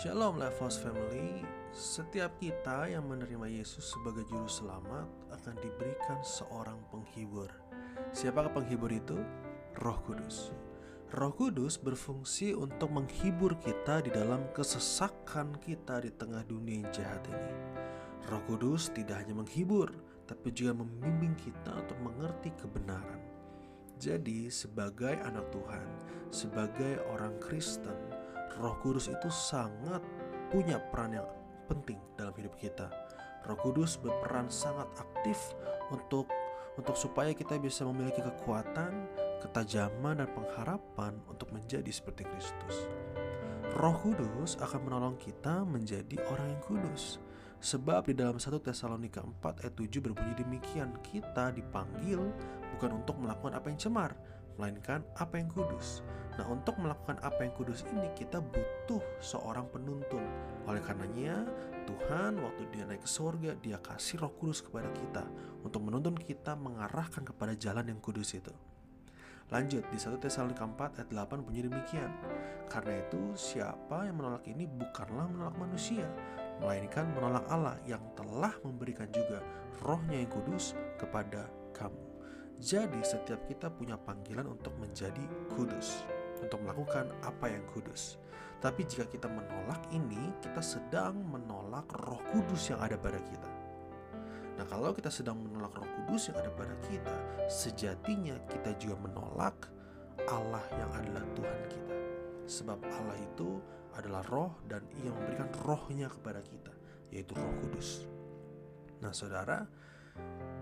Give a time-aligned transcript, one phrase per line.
[0.00, 1.44] Shalom Levels Family
[1.76, 7.52] Setiap kita yang menerima Yesus sebagai juru selamat akan diberikan seorang penghibur
[8.08, 9.20] Siapakah penghibur itu?
[9.84, 10.56] Roh Kudus
[11.12, 17.20] Roh Kudus berfungsi untuk menghibur kita di dalam kesesakan kita di tengah dunia yang jahat
[17.28, 17.52] ini
[18.32, 19.92] Roh Kudus tidak hanya menghibur,
[20.24, 23.20] tapi juga membimbing kita untuk mengerti kebenaran.
[24.00, 25.88] Jadi, sebagai anak Tuhan,
[26.32, 28.19] sebagai orang Kristen,
[28.60, 30.04] Roh Kudus itu sangat
[30.52, 31.28] punya peran yang
[31.64, 32.92] penting dalam hidup kita.
[33.48, 35.56] Roh Kudus berperan sangat aktif
[35.88, 36.28] untuk
[36.76, 39.08] untuk supaya kita bisa memiliki kekuatan,
[39.40, 42.84] ketajaman dan pengharapan untuk menjadi seperti Kristus.
[43.80, 47.16] Roh Kudus akan menolong kita menjadi orang yang kudus.
[47.60, 52.20] Sebab di dalam 1 Tesalonika 4 ayat 7 berbunyi demikian, kita dipanggil
[52.76, 54.16] bukan untuk melakukan apa yang cemar,
[54.60, 56.04] melainkan apa yang kudus.
[56.36, 60.20] Nah, untuk melakukan apa yang kudus ini kita butuh seorang penuntun.
[60.68, 61.48] Oleh karenanya,
[61.88, 65.24] Tuhan waktu dia naik ke surga, dia kasih Roh Kudus kepada kita
[65.64, 68.52] untuk menuntun kita mengarahkan kepada jalan yang kudus itu.
[69.50, 72.12] Lanjut di 1 Tesalonika 4 ayat 8 bunyi demikian.
[72.70, 76.06] Karena itu siapa yang menolak ini bukanlah menolak manusia,
[76.62, 79.42] melainkan menolak Allah yang telah memberikan juga
[79.82, 82.19] rohnya yang kudus kepada kamu.
[82.60, 85.24] Jadi setiap kita punya panggilan untuk menjadi
[85.56, 86.04] kudus,
[86.44, 88.20] untuk melakukan apa yang kudus.
[88.60, 93.48] Tapi jika kita menolak ini, kita sedang menolak roh kudus yang ada pada kita.
[94.60, 97.16] Nah kalau kita sedang menolak roh kudus yang ada pada kita,
[97.48, 99.56] sejatinya kita juga menolak
[100.28, 101.96] Allah yang adalah Tuhan kita.
[102.44, 103.56] Sebab Allah itu
[103.96, 106.76] adalah roh dan ia memberikan rohnya kepada kita,
[107.08, 108.04] yaitu roh kudus.
[109.00, 109.64] Nah saudara,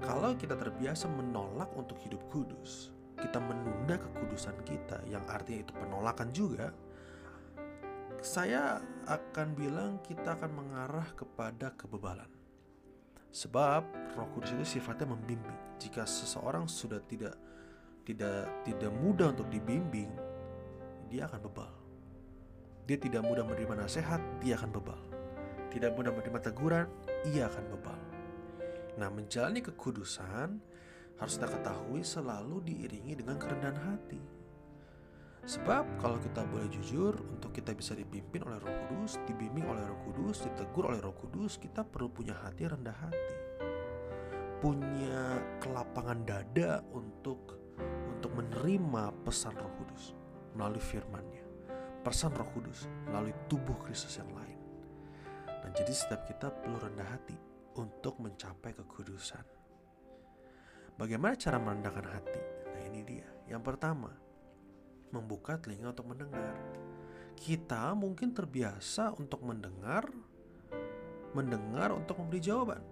[0.02, 6.28] kalau kita terbiasa menolak untuk hidup kudus, kita menunda kekudusan kita yang artinya itu penolakan
[6.30, 6.70] juga,
[8.22, 12.30] saya akan bilang kita akan mengarah kepada kebebalan.
[13.28, 15.78] Sebab Roh Kudus itu sifatnya membimbing.
[15.78, 17.36] Jika seseorang sudah tidak
[18.02, 20.08] tidak tidak mudah untuk dibimbing,
[21.12, 21.72] dia akan bebal.
[22.88, 25.02] Dia tidak mudah menerima nasihat, dia akan bebal.
[25.68, 26.88] Tidak mudah menerima teguran,
[27.28, 28.07] ia akan bebal.
[28.98, 30.58] Nah, menjalani kekudusan
[31.18, 34.18] harus kita ketahui selalu diiringi dengan kerendahan hati.
[35.48, 40.02] Sebab kalau kita boleh jujur, untuk kita bisa dipimpin oleh Roh Kudus, dibimbing oleh Roh
[40.04, 43.36] Kudus, ditegur oleh Roh Kudus, kita perlu punya hati rendah hati.
[44.58, 47.54] Punya kelapangan dada untuk
[48.10, 50.18] untuk menerima pesan Roh Kudus
[50.58, 51.48] melalui firman-Nya
[52.02, 54.58] persan Roh Kudus melalui tubuh Kristus yang lain.
[55.46, 57.36] Nah, jadi setiap kita perlu rendah hati
[57.78, 59.46] untuk mencapai kekudusan.
[60.98, 62.42] Bagaimana cara merendahkan hati?
[62.74, 63.28] Nah, ini dia.
[63.46, 64.10] Yang pertama,
[65.14, 66.58] membuka telinga untuk mendengar.
[67.38, 70.10] Kita mungkin terbiasa untuk mendengar
[71.38, 72.82] mendengar untuk memberi jawaban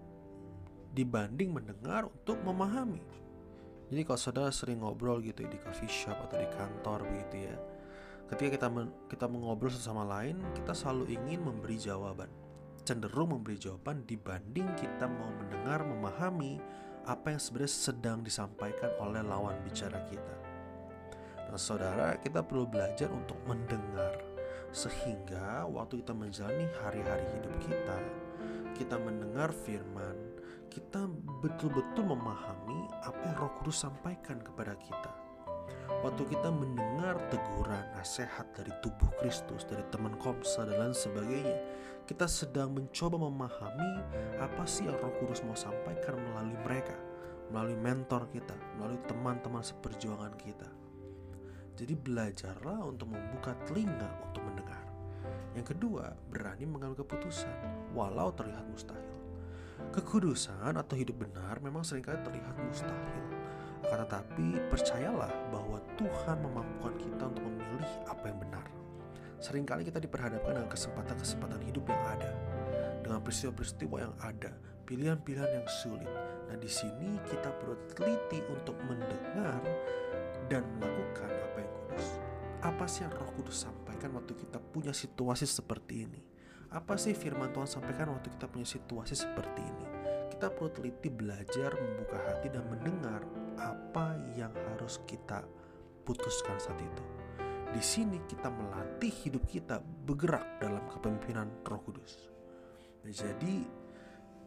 [0.95, 3.03] dibanding mendengar untuk memahami.
[3.91, 7.57] Jadi kalau saudara sering ngobrol gitu di coffee shop atau di kantor begitu ya,
[8.27, 12.27] Ketika kita men kita mengobrol sesama lain, kita selalu ingin memberi jawaban.
[12.87, 16.63] Cenderung memberi jawaban dibanding kita mau mendengar, memahami
[17.03, 20.37] apa yang sebenarnya sedang disampaikan oleh lawan bicara kita.
[21.51, 24.23] Nah, saudara, kita perlu belajar untuk mendengar
[24.71, 27.99] sehingga waktu kita menjalani hari-hari hidup kita,
[28.79, 30.15] kita mendengar firman,
[30.71, 31.11] kita
[31.43, 35.26] betul-betul memahami apa yang Roh Kudus sampaikan kepada kita
[36.07, 41.59] waktu kita mendengar teguran, nasihat dari tubuh Kristus, dari teman komsa dan lain sebagainya,
[42.07, 44.07] kita sedang mencoba memahami
[44.39, 46.95] apa sih yang Roh Kudus mau sampaikan melalui mereka,
[47.51, 50.71] melalui mentor kita, melalui teman-teman seperjuangan kita.
[51.75, 54.87] Jadi belajarlah untuk membuka telinga untuk mendengar.
[55.59, 59.19] Yang kedua, berani mengambil keputusan walau terlihat mustahil.
[59.91, 63.27] Kekudusan atau hidup benar memang sering kali terlihat mustahil
[63.87, 68.67] akan tetapi percayalah bahwa Tuhan memampukan kita untuk memilih apa yang benar.
[69.39, 72.33] Seringkali kita diperhadapkan dengan kesempatan-kesempatan hidup yang ada,
[73.07, 74.51] dengan peristiwa-peristiwa yang ada,
[74.91, 76.11] pilihan-pilihan yang sulit.
[76.51, 79.63] Nah, di sini kita perlu teliti untuk mendengar
[80.51, 82.07] dan melakukan apa yang kudus.
[82.67, 86.21] Apa sih yang Roh Kudus sampaikan waktu kita punya situasi seperti ini?
[86.75, 89.87] Apa sih firman Tuhan sampaikan waktu kita punya situasi seperti ini?
[90.35, 93.23] Kita perlu teliti belajar membuka hati dan mendengar
[93.59, 95.45] apa yang harus kita
[96.07, 97.05] putuskan saat itu.
[97.73, 102.31] Di sini kita melatih hidup kita bergerak dalam kepemimpinan Roh Kudus.
[103.05, 103.67] Nah, jadi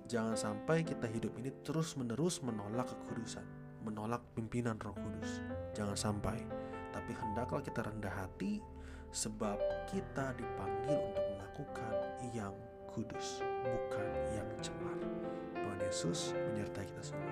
[0.10, 3.46] jangan sampai kita hidup ini terus-menerus menolak kekudusan,
[3.84, 5.44] menolak pimpinan Roh Kudus.
[5.76, 6.40] Jangan sampai.
[6.90, 8.58] Tapi hendaklah kita rendah hati
[9.14, 9.58] sebab
[9.90, 11.94] kita dipanggil untuk melakukan
[13.00, 14.98] kudus, bukan yang cemar.
[15.56, 17.29] Tuhan Yesus menyertai kita semua.